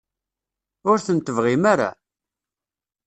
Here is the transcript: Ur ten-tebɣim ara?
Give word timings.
Ur 0.89 0.97
ten-tebɣim 1.05 1.63
ara? 1.73 1.89